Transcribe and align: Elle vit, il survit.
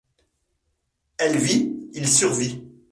Elle 1.19 1.37
vit, 1.37 1.75
il 1.93 2.07
survit. 2.09 2.63